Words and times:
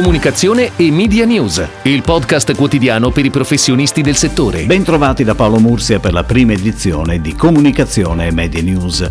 Comunicazione 0.00 0.70
e 0.76 0.92
Media 0.92 1.24
News, 1.24 1.60
il 1.82 2.02
podcast 2.02 2.54
quotidiano 2.54 3.10
per 3.10 3.24
i 3.24 3.30
professionisti 3.30 4.00
del 4.00 4.14
settore. 4.14 4.62
Bentrovati 4.62 5.24
da 5.24 5.34
Paolo 5.34 5.58
Mursia 5.58 5.98
per 5.98 6.12
la 6.12 6.22
prima 6.22 6.52
edizione 6.52 7.20
di 7.20 7.34
Comunicazione 7.34 8.28
e 8.28 8.32
Media 8.32 8.62
News. 8.62 9.10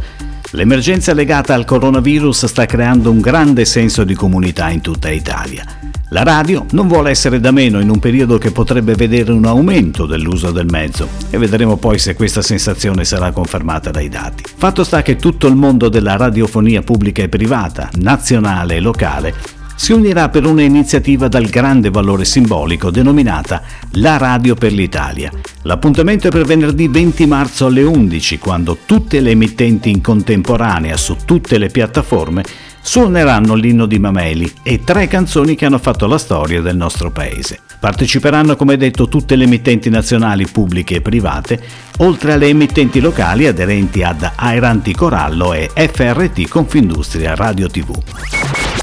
L'emergenza 0.52 1.14
legata 1.14 1.54
al 1.54 1.66
coronavirus 1.66 2.46
sta 2.46 2.66
creando 2.66 3.12
un 3.12 3.20
grande 3.20 3.66
senso 3.66 4.06
di 4.06 4.14
comunità 4.16 4.70
in 4.70 4.80
tutta 4.80 5.10
Italia. 5.10 5.66
La 6.12 6.24
radio 6.24 6.66
non 6.72 6.88
vuole 6.88 7.10
essere 7.10 7.42
da 7.42 7.52
meno 7.52 7.82
in 7.82 7.90
un 7.90 8.00
periodo 8.00 8.38
che 8.38 8.52
potrebbe 8.52 8.96
vedere 8.96 9.34
un 9.34 9.44
aumento 9.44 10.06
dell'uso 10.06 10.52
del 10.52 10.68
mezzo 10.68 11.10
e 11.30 11.38
vedremo 11.38 11.76
poi 11.76 12.00
se 12.00 12.14
questa 12.14 12.42
sensazione 12.42 13.04
sarà 13.04 13.32
confermata 13.32 13.92
dai 13.92 14.08
dati. 14.08 14.44
Fatto 14.56 14.86
sta 14.86 15.02
che 15.02 15.18
tutto 15.18 15.48
il 15.48 15.56
mondo 15.56 15.90
della 15.90 16.16
radiofonia 16.16 16.82
pubblica 16.82 17.24
e 17.24 17.28
privata, 17.28 17.90
nazionale 17.96 18.78
e 18.78 18.80
locale, 18.80 19.57
si 19.78 19.92
unirà 19.92 20.28
per 20.30 20.44
una 20.46 20.64
iniziativa 20.64 21.28
dal 21.28 21.46
grande 21.46 21.92
valore 21.92 22.26
simbolico 22.26 22.90
denominata 22.90 23.62
La 23.92 24.18
Radio 24.18 24.56
per 24.56 24.74
l'Italia. 24.74 25.32
L'appuntamento 25.62 26.28
è 26.28 26.32
per 26.32 26.46
venerdì 26.46 26.88
20 26.88 27.28
marzo 27.28 27.68
alle 27.68 27.84
11, 27.84 28.40
quando 28.40 28.80
tutte 28.86 29.20
le 29.22 29.30
emittenti 29.30 29.92
in 29.92 30.02
contemporanea 30.02 30.98
su 30.98 31.16
tutte 31.24 31.60
le 31.60 31.68
piattaforme 31.68 32.44
suoneranno 32.88 33.54
l'inno 33.54 33.86
di 33.86 34.00
Mameli 34.00 34.50
e 34.64 34.82
tre 34.82 35.10
canzoni 35.10 35.56
che 35.56 35.66
hanno 35.66 35.78
fatto 35.78 36.08
la 36.08 36.18
storia 36.18 36.62
del 36.62 36.78
nostro 36.78 37.12
paese. 37.12 37.60
Parteciperanno, 37.82 38.56
come 38.56 38.78
detto, 38.78 39.10
tutte 39.10 39.36
le 39.36 39.44
emittenti 39.44 39.90
nazionali 39.90 40.48
pubbliche 40.48 40.96
e 40.96 41.02
private, 41.02 41.62
oltre 41.98 42.32
alle 42.32 42.48
emittenti 42.48 43.02
locali 43.02 43.46
aderenti 43.46 44.04
ad 44.04 44.32
Airanti 44.34 44.94
Corallo 44.94 45.52
e 45.52 45.70
FRT 45.76 46.48
Confindustria 46.48 47.36
Radio 47.36 47.68
TV. 47.68 47.94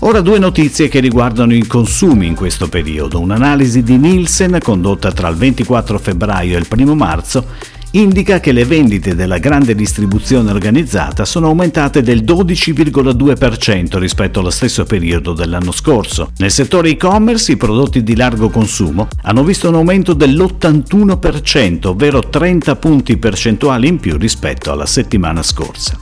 Ora 0.01 0.21
due 0.21 0.39
notizie 0.39 0.89
che 0.89 1.01
riguardano 1.01 1.55
i 1.55 1.67
consumi 1.67 2.27
in 2.27 2.35
questo 2.35 2.69
periodo. 2.69 3.21
Un'analisi 3.21 3.83
di 3.83 3.97
Nielsen 3.97 4.59
condotta 4.63 5.13
tra 5.13 5.29
il 5.29 5.37
24 5.37 5.99
febbraio 5.99 6.59
e 6.59 6.61
il 6.61 6.67
1 6.69 6.95
marzo 6.95 7.47
indica 7.95 8.41
che 8.41 8.53
le 8.53 8.65
vendite 8.65 9.15
della 9.15 9.39
grande 9.39 9.75
distribuzione 9.75 10.51
organizzata 10.51 11.25
sono 11.25 11.47
aumentate 11.47 12.03
del 12.03 12.25
12,2% 12.25 13.99
rispetto 13.99 14.41
allo 14.41 14.51
stesso 14.51 14.85
periodo 14.85 15.33
dell'anno 15.33 15.71
scorso. 15.71 16.31
Nel 16.39 16.51
settore 16.51 16.91
e-commerce 16.91 17.53
i 17.53 17.57
prodotti 17.57 18.03
di 18.03 18.17
largo 18.17 18.51
consumo 18.51 19.09
hanno 19.23 19.45
visto 19.45 19.69
un 19.69 19.77
aumento 19.77 20.13
dell'81%, 20.13 21.87
ovvero 21.87 22.21
30 22.21 22.77
punti 22.77 23.17
percentuali 23.17 23.87
in 23.87 23.99
più 23.99 24.17
rispetto 24.17 24.73
alla 24.73 24.87
settimana 24.87 25.43
scorsa. 25.43 25.97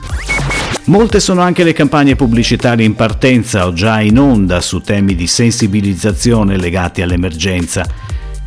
Molte 0.84 1.20
sono 1.20 1.42
anche 1.42 1.62
le 1.62 1.72
campagne 1.72 2.16
pubblicitarie 2.16 2.84
in 2.84 2.94
partenza 2.94 3.66
o 3.66 3.72
già 3.72 4.00
in 4.00 4.18
onda 4.18 4.60
su 4.60 4.80
temi 4.80 5.14
di 5.14 5.28
sensibilizzazione 5.28 6.56
legati 6.56 7.02
all'emergenza. 7.02 7.86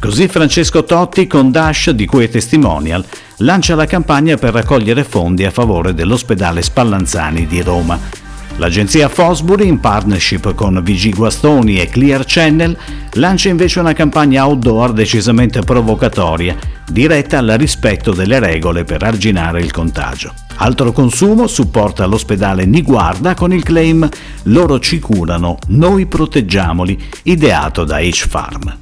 Così 0.06 0.28
Francesco 0.28 0.84
Totti 0.84 1.26
con 1.26 1.50
Dash, 1.50 1.90
di 1.90 2.06
cui 2.06 2.26
è 2.26 2.30
testimonial, 2.30 3.04
lancia 3.38 3.74
la 3.74 3.88
campagna 3.88 4.38
per 4.38 4.54
raccogliere 4.54 5.04
fondi 5.04 5.46
a 5.46 5.50
favore 5.50 5.96
dell'ospedale 5.96 6.62
Spallanzani 6.62 7.48
di 7.48 7.60
Roma. 7.64 8.00
L'agenzia 8.58 9.10
Fosbury, 9.10 9.68
in 9.68 9.80
partnership 9.80 10.54
con 10.54 10.80
VG 10.82 11.16
Guastoni 11.16 11.80
e 11.80 11.88
Clear 11.88 12.24
Channel, 12.24 12.78
lancia 13.14 13.50
invece 13.50 13.80
una 13.80 13.94
campagna 13.94 14.46
outdoor 14.46 14.94
decisamente 14.94 15.62
provocatoria, 15.62 16.56
diretta 16.88 17.40
al 17.40 17.56
rispetto 17.58 18.14
delle 18.14 18.38
regole 18.38 18.84
per 18.84 19.02
arginare 19.02 19.60
il 19.60 19.72
contagio. 19.72 20.32
Altro 20.58 20.92
consumo 20.92 21.48
supporta 21.48 22.06
l'ospedale 22.06 22.66
Niguarda 22.66 23.34
con 23.34 23.52
il 23.52 23.64
claim 23.64 24.08
Loro 24.44 24.80
ci 24.80 25.00
curano, 25.00 25.58
noi 25.70 26.06
proteggiamoli, 26.06 27.04
ideato 27.24 27.84
da 27.84 27.98
H-Farm. 27.98 28.78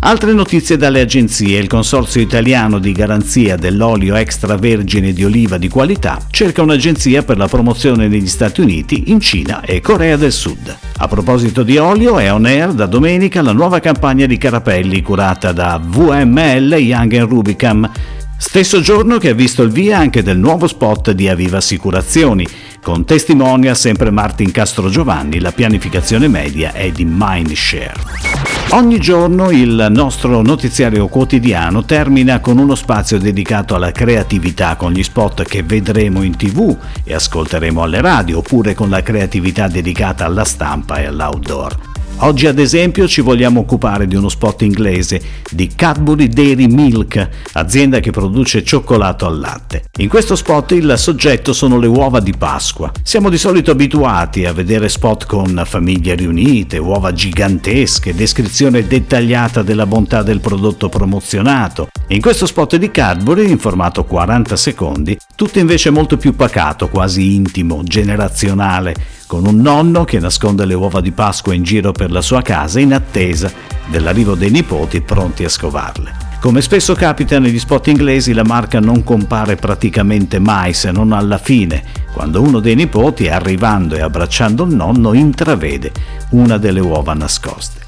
Altre 0.00 0.32
notizie 0.32 0.76
dalle 0.76 1.00
agenzie. 1.00 1.58
Il 1.58 1.66
Consorzio 1.66 2.20
Italiano 2.20 2.78
di 2.78 2.92
Garanzia 2.92 3.56
dell'olio 3.56 4.14
extravergine 4.14 5.12
di 5.12 5.24
oliva 5.24 5.58
di 5.58 5.68
qualità 5.68 6.18
cerca 6.30 6.62
un'agenzia 6.62 7.24
per 7.24 7.36
la 7.36 7.48
promozione 7.48 8.06
negli 8.06 8.28
Stati 8.28 8.60
Uniti, 8.60 9.10
in 9.10 9.20
Cina 9.20 9.60
e 9.60 9.80
Corea 9.80 10.16
del 10.16 10.30
Sud. 10.30 10.74
A 10.98 11.08
proposito 11.08 11.64
di 11.64 11.78
olio, 11.78 12.18
è 12.18 12.32
on 12.32 12.44
air 12.44 12.72
da 12.72 12.86
domenica 12.86 13.42
la 13.42 13.52
nuova 13.52 13.80
campagna 13.80 14.26
di 14.26 14.38
Carapelli 14.38 15.02
curata 15.02 15.50
da 15.50 15.80
VML 15.82 16.74
Young 16.74 17.20
Rubicam. 17.24 17.90
Stesso 18.36 18.80
giorno 18.80 19.18
che 19.18 19.30
ha 19.30 19.34
visto 19.34 19.62
il 19.62 19.70
via 19.70 19.98
anche 19.98 20.22
del 20.22 20.38
nuovo 20.38 20.68
spot 20.68 21.10
di 21.10 21.28
Aviva 21.28 21.56
Assicurazioni, 21.56 22.46
con 22.80 23.04
testimonia 23.04 23.74
sempre 23.74 24.12
Martin 24.12 24.52
Castro 24.52 24.88
Giovanni, 24.88 25.40
la 25.40 25.50
pianificazione 25.50 26.28
media 26.28 26.72
è 26.72 26.88
di 26.92 27.04
Mindshare. 27.04 28.47
Ogni 28.72 28.98
giorno 28.98 29.50
il 29.50 29.86
nostro 29.88 30.42
notiziario 30.42 31.08
quotidiano 31.08 31.86
termina 31.86 32.40
con 32.40 32.58
uno 32.58 32.74
spazio 32.74 33.18
dedicato 33.18 33.74
alla 33.74 33.92
creatività 33.92 34.76
con 34.76 34.92
gli 34.92 35.02
spot 35.02 35.42
che 35.44 35.62
vedremo 35.62 36.22
in 36.22 36.36
tv 36.36 36.76
e 37.02 37.14
ascolteremo 37.14 37.82
alle 37.82 38.02
radio 38.02 38.38
oppure 38.38 38.74
con 38.74 38.90
la 38.90 39.02
creatività 39.02 39.68
dedicata 39.68 40.26
alla 40.26 40.44
stampa 40.44 40.98
e 40.98 41.06
all'outdoor. 41.06 41.87
Oggi 42.20 42.48
ad 42.48 42.58
esempio 42.58 43.06
ci 43.06 43.20
vogliamo 43.20 43.60
occupare 43.60 44.08
di 44.08 44.16
uno 44.16 44.28
spot 44.28 44.62
inglese 44.62 45.22
di 45.50 45.68
Cadbury 45.68 46.26
Dairy 46.26 46.66
Milk, 46.66 47.28
azienda 47.52 48.00
che 48.00 48.10
produce 48.10 48.64
cioccolato 48.64 49.24
al 49.24 49.38
latte. 49.38 49.84
In 49.98 50.08
questo 50.08 50.34
spot 50.34 50.72
il 50.72 50.94
soggetto 50.96 51.52
sono 51.52 51.78
le 51.78 51.86
uova 51.86 52.18
di 52.18 52.34
Pasqua. 52.36 52.90
Siamo 53.04 53.30
di 53.30 53.38
solito 53.38 53.70
abituati 53.70 54.46
a 54.46 54.52
vedere 54.52 54.88
spot 54.88 55.26
con 55.26 55.62
famiglie 55.64 56.16
riunite, 56.16 56.78
uova 56.78 57.12
gigantesche, 57.12 58.12
descrizione 58.12 58.84
dettagliata 58.84 59.62
della 59.62 59.86
bontà 59.86 60.24
del 60.24 60.40
prodotto 60.40 60.88
promozionato. 60.88 61.88
In 62.08 62.20
questo 62.20 62.46
spot 62.46 62.76
di 62.76 62.90
Cadbury, 62.90 63.48
in 63.48 63.58
formato 63.58 64.04
40 64.04 64.56
secondi, 64.56 65.16
tutto 65.36 65.60
invece 65.60 65.90
molto 65.90 66.16
più 66.16 66.34
pacato, 66.34 66.88
quasi 66.88 67.36
intimo, 67.36 67.84
generazionale, 67.84 68.94
con 69.28 69.46
un 69.46 69.56
nonno 69.60 70.04
che 70.04 70.18
nasconde 70.18 70.64
le 70.64 70.72
uova 70.72 71.02
di 71.02 71.12
Pasqua 71.12 71.52
in 71.52 71.62
giro 71.62 71.92
per 71.92 72.10
la 72.10 72.22
sua 72.22 72.40
casa 72.40 72.80
in 72.80 72.94
attesa 72.94 73.52
dell'arrivo 73.86 74.34
dei 74.34 74.50
nipoti 74.50 75.02
pronti 75.02 75.44
a 75.44 75.50
scovarle. 75.50 76.26
Come 76.40 76.62
spesso 76.62 76.94
capita 76.94 77.38
negli 77.38 77.58
spot 77.58 77.88
inglesi, 77.88 78.32
la 78.32 78.44
marca 78.44 78.80
non 78.80 79.04
compare 79.04 79.56
praticamente 79.56 80.38
mai 80.38 80.72
se 80.72 80.90
non 80.90 81.12
alla 81.12 81.36
fine, 81.36 81.84
quando 82.12 82.40
uno 82.40 82.60
dei 82.60 82.74
nipoti, 82.74 83.28
arrivando 83.28 83.96
e 83.96 84.00
abbracciando 84.00 84.64
il 84.64 84.74
nonno, 84.74 85.12
intravede 85.12 85.92
una 86.30 86.56
delle 86.56 86.80
uova 86.80 87.12
nascoste. 87.12 87.80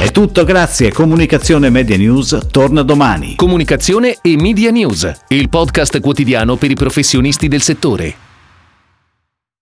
È 0.00 0.10
tutto, 0.10 0.44
grazie. 0.44 0.90
Comunicazione 0.90 1.70
Media 1.70 1.96
News 1.96 2.48
torna 2.50 2.82
domani. 2.82 3.36
Comunicazione 3.36 4.16
e 4.20 4.36
Media 4.36 4.72
News, 4.72 5.12
il 5.28 5.48
podcast 5.48 6.00
quotidiano 6.00 6.56
per 6.56 6.72
i 6.72 6.74
professionisti 6.74 7.46
del 7.46 7.62
settore. 7.62 8.23